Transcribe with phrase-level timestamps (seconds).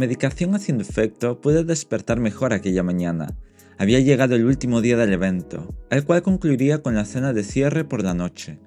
[0.00, 3.36] medicación haciendo efecto, pude despertar mejor aquella mañana.
[3.78, 7.84] Había llegado el último día del evento, el cual concluiría con la cena de cierre
[7.84, 8.58] por la noche.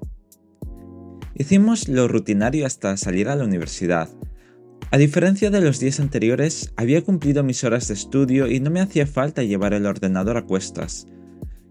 [1.36, 4.10] Hicimos lo rutinario hasta salir a la universidad.
[4.92, 8.82] A diferencia de los días anteriores, había cumplido mis horas de estudio y no me
[8.82, 11.08] hacía falta llevar el ordenador a cuestas.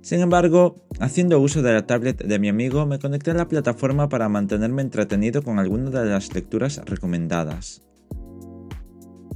[0.01, 4.09] Sin embargo, haciendo uso de la tablet de mi amigo, me conecté a la plataforma
[4.09, 7.83] para mantenerme entretenido con alguna de las lecturas recomendadas.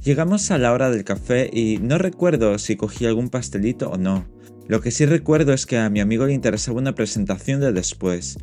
[0.03, 4.27] Llegamos a la hora del café y no recuerdo si cogí algún pastelito o no.
[4.67, 8.37] Lo que sí recuerdo es que a mi amigo le interesaba una presentación de después,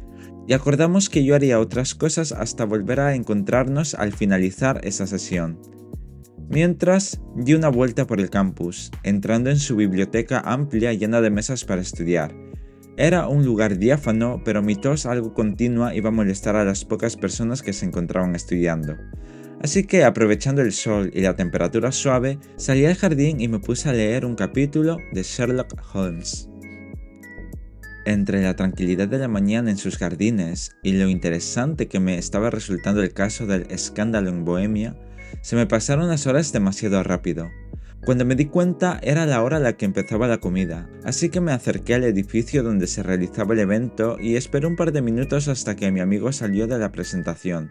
[0.47, 5.61] y acordamos que yo haría otras cosas hasta volver a encontrarnos al finalizar esa sesión.
[6.49, 11.65] Mientras, di una vuelta por el campus, entrando en su biblioteca amplia llena de mesas
[11.65, 12.35] para estudiar.
[12.97, 17.17] Era un lugar diáfano, pero mi tos algo continua iba a molestar a las pocas
[17.17, 18.97] personas que se encontraban estudiando.
[19.65, 23.89] Así que, aprovechando el sol y la temperatura suave, salí al jardín y me puse
[23.89, 26.51] a leer un capítulo de Sherlock Holmes.
[28.05, 32.51] Entre la tranquilidad de la mañana en sus jardines y lo interesante que me estaba
[32.51, 34.99] resultando el caso del escándalo en Bohemia,
[35.41, 37.49] se me pasaron las horas demasiado rápido.
[38.05, 41.41] Cuando me di cuenta era la hora a la que empezaba la comida, así que
[41.41, 45.49] me acerqué al edificio donde se realizaba el evento y esperé un par de minutos
[45.49, 47.71] hasta que mi amigo salió de la presentación.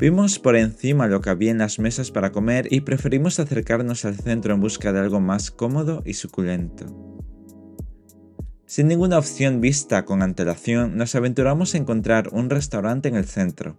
[0.00, 4.16] Vimos por encima lo que había en las mesas para comer y preferimos acercarnos al
[4.16, 6.86] centro en busca de algo más cómodo y suculento.
[8.64, 13.76] Sin ninguna opción vista con antelación, nos aventuramos a encontrar un restaurante en el centro.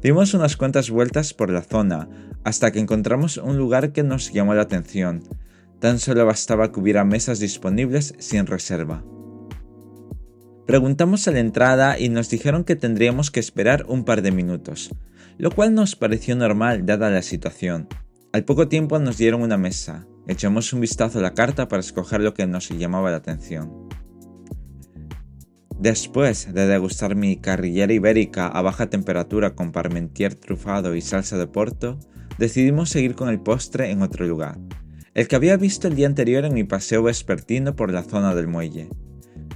[0.00, 2.08] Dimos unas cuantas vueltas por la zona,
[2.44, 5.22] hasta que encontramos un lugar que nos llamó la atención.
[5.80, 9.04] Tan solo bastaba que hubiera mesas disponibles sin reserva.
[10.66, 14.90] Preguntamos a la entrada y nos dijeron que tendríamos que esperar un par de minutos,
[15.36, 17.88] lo cual nos pareció normal dada la situación.
[18.32, 20.06] Al poco tiempo nos dieron una mesa.
[20.28, 23.88] Echamos un vistazo a la carta para escoger lo que nos llamaba la atención.
[25.80, 31.48] Después de degustar mi carrillera ibérica a baja temperatura con parmentier trufado y salsa de
[31.48, 31.98] porto,
[32.38, 34.60] decidimos seguir con el postre en otro lugar,
[35.14, 38.46] el que había visto el día anterior en mi paseo vespertino por la zona del
[38.46, 38.90] muelle.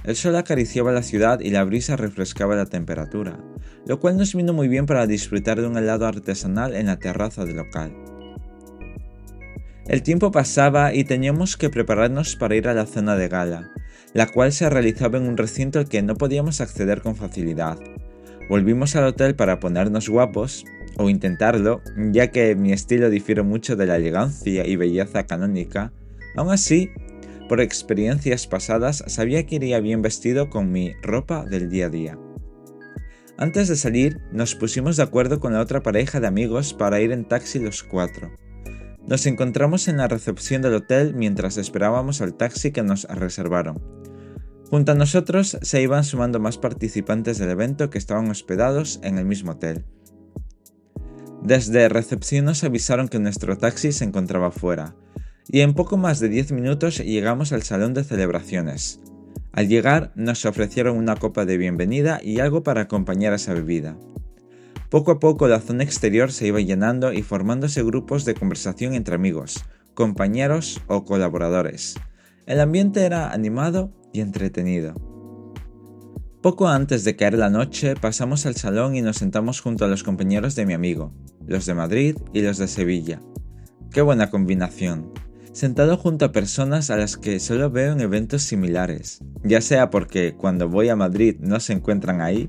[0.07, 3.37] El sol acariciaba la ciudad y la brisa refrescaba la temperatura,
[3.85, 7.43] lo cual nos vino muy bien para disfrutar de un helado artesanal en la terraza
[7.43, 7.93] del local.
[9.85, 13.69] El tiempo pasaba y teníamos que prepararnos para ir a la cena de gala,
[14.13, 17.77] la cual se realizaba en un recinto al que no podíamos acceder con facilidad.
[18.49, 20.63] Volvimos al hotel para ponernos guapos,
[20.95, 21.81] o intentarlo,
[22.11, 25.91] ya que mi estilo difiere mucho de la elegancia y belleza canónica.
[26.37, 26.91] Aún así,
[27.47, 32.19] por experiencias pasadas, sabía que iría bien vestido con mi ropa del día a día.
[33.37, 37.11] Antes de salir, nos pusimos de acuerdo con la otra pareja de amigos para ir
[37.11, 38.31] en taxi los cuatro.
[39.05, 43.81] Nos encontramos en la recepción del hotel mientras esperábamos al taxi que nos reservaron.
[44.69, 49.25] Junto a nosotros se iban sumando más participantes del evento que estaban hospedados en el
[49.25, 49.85] mismo hotel.
[51.41, 54.95] Desde recepción nos avisaron que nuestro taxi se encontraba fuera,
[55.49, 58.99] y en poco más de 10 minutos llegamos al salón de celebraciones.
[59.51, 63.97] Al llegar nos ofrecieron una copa de bienvenida y algo para acompañar a esa bebida.
[64.89, 69.15] Poco a poco la zona exterior se iba llenando y formándose grupos de conversación entre
[69.15, 71.95] amigos, compañeros o colaboradores.
[72.45, 74.95] El ambiente era animado y entretenido.
[76.41, 80.03] Poco antes de caer la noche pasamos al salón y nos sentamos junto a los
[80.03, 81.13] compañeros de mi amigo,
[81.45, 83.21] los de Madrid y los de Sevilla.
[83.91, 85.11] Qué buena combinación.
[85.57, 90.35] Sentado junto a personas a las que solo veo en eventos similares, ya sea porque
[90.35, 92.47] cuando voy a Madrid no se encuentran ahí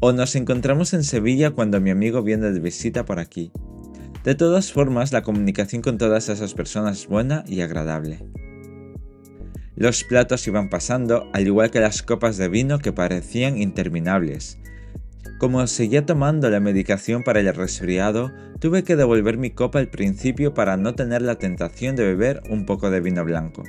[0.00, 3.52] o nos encontramos en Sevilla cuando mi amigo viene de visita por aquí.
[4.24, 8.24] De todas formas, la comunicación con todas esas personas es buena y agradable.
[9.74, 14.58] Los platos iban pasando, al igual que las copas de vino que parecían interminables.
[15.38, 20.54] Como seguía tomando la medicación para el resfriado, tuve que devolver mi copa al principio
[20.54, 23.62] para no tener la tentación de beber un poco de vino blanco.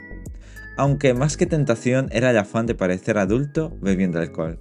[0.77, 4.59] Aunque más que tentación era el afán de parecer adulto bebiendo alcohol.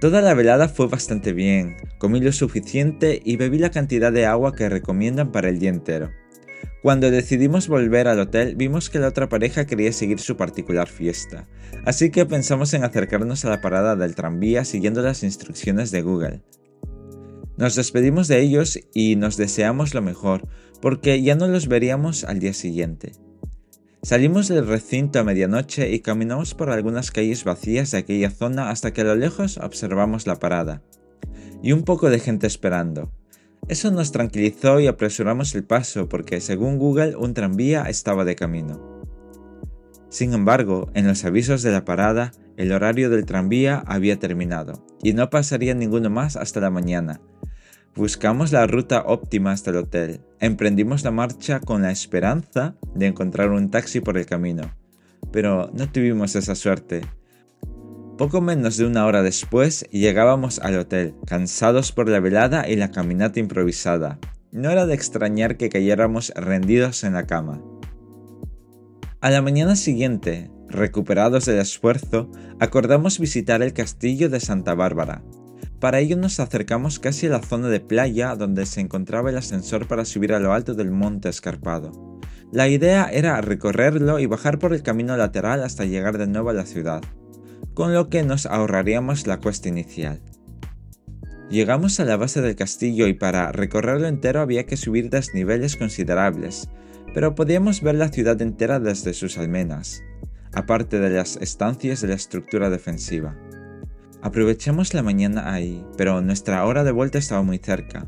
[0.00, 4.54] Toda la velada fue bastante bien, comí lo suficiente y bebí la cantidad de agua
[4.54, 6.10] que recomiendan para el día entero.
[6.84, 11.48] Cuando decidimos volver al hotel vimos que la otra pareja quería seguir su particular fiesta,
[11.86, 16.42] así que pensamos en acercarnos a la parada del tranvía siguiendo las instrucciones de Google.
[17.56, 20.46] Nos despedimos de ellos y nos deseamos lo mejor,
[20.82, 23.12] porque ya no los veríamos al día siguiente.
[24.02, 28.92] Salimos del recinto a medianoche y caminamos por algunas calles vacías de aquella zona hasta
[28.92, 30.82] que a lo lejos observamos la parada.
[31.62, 33.10] Y un poco de gente esperando.
[33.68, 39.02] Eso nos tranquilizó y apresuramos el paso porque según Google un tranvía estaba de camino.
[40.10, 45.12] Sin embargo, en los avisos de la parada, el horario del tranvía había terminado y
[45.12, 47.20] no pasaría ninguno más hasta la mañana.
[47.96, 50.20] Buscamos la ruta óptima hasta el hotel.
[50.40, 54.74] Emprendimos la marcha con la esperanza de encontrar un taxi por el camino.
[55.32, 57.02] Pero no tuvimos esa suerte.
[58.18, 62.92] Poco menos de una hora después llegábamos al hotel, cansados por la velada y la
[62.92, 64.20] caminata improvisada.
[64.52, 67.60] No era de extrañar que cayéramos rendidos en la cama.
[69.20, 72.30] A la mañana siguiente, recuperados del esfuerzo,
[72.60, 75.24] acordamos visitar el castillo de Santa Bárbara.
[75.80, 79.88] Para ello nos acercamos casi a la zona de playa donde se encontraba el ascensor
[79.88, 82.20] para subir a lo alto del monte escarpado.
[82.52, 86.54] La idea era recorrerlo y bajar por el camino lateral hasta llegar de nuevo a
[86.54, 87.02] la ciudad
[87.74, 90.22] con lo que nos ahorraríamos la cuesta inicial.
[91.50, 96.70] Llegamos a la base del castillo y para recorrerlo entero había que subir desniveles considerables,
[97.12, 100.02] pero podíamos ver la ciudad entera desde sus almenas,
[100.52, 103.36] aparte de las estancias de la estructura defensiva.
[104.22, 108.06] Aprovechamos la mañana ahí, pero nuestra hora de vuelta estaba muy cerca.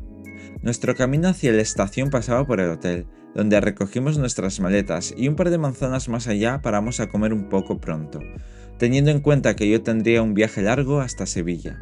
[0.63, 3.05] Nuestro camino hacia la estación pasaba por el hotel,
[3.35, 7.49] donde recogimos nuestras maletas y un par de manzanas más allá paramos a comer un
[7.49, 8.19] poco pronto,
[8.77, 11.79] teniendo en cuenta que yo tendría un viaje largo hasta Sevilla.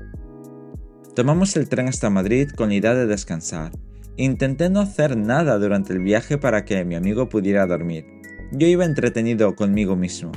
[1.15, 3.71] Tomamos el tren hasta Madrid con la idea de descansar.
[4.18, 8.06] Intenté no hacer nada durante el viaje para que mi amigo pudiera dormir.
[8.51, 10.31] Yo iba entretenido conmigo mismo.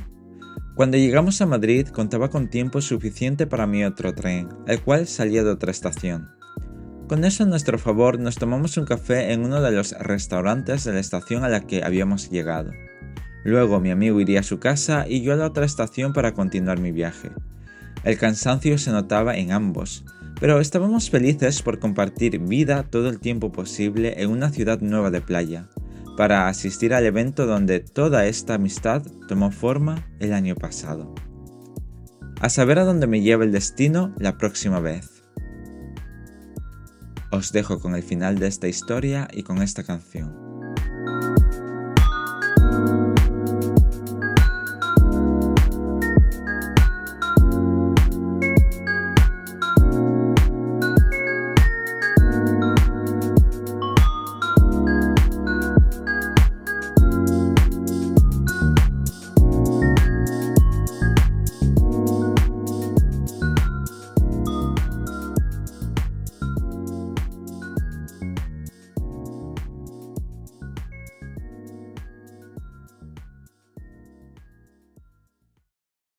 [0.75, 5.43] Cuando llegamos a Madrid contaba con tiempo suficiente para mi otro tren, el cual salía
[5.43, 6.29] de otra estación.
[7.09, 10.93] Con eso a nuestro favor nos tomamos un café en uno de los restaurantes de
[10.93, 12.71] la estación a la que habíamos llegado.
[13.45, 16.81] Luego mi amigo iría a su casa y yo a la otra estación para continuar
[16.81, 17.31] mi viaje.
[18.05, 20.05] El cansancio se notaba en ambos,
[20.41, 25.21] pero estábamos felices por compartir vida todo el tiempo posible en una ciudad nueva de
[25.21, 25.69] playa,
[26.17, 31.15] para asistir al evento donde toda esta amistad tomó forma el año pasado.
[32.41, 35.25] A saber a dónde me lleva el destino la próxima vez.
[37.31, 40.48] Os dejo con el final de esta historia y con esta canción.